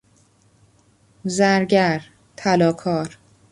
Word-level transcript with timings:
زرگر، 1.25 2.01
طلا 2.35 2.71
کار 2.73 3.17